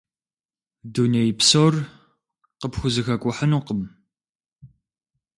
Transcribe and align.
Дуней 0.93 1.29
псор 1.39 1.73
къыпхузэхэкӀухьынукъым. 2.59 3.81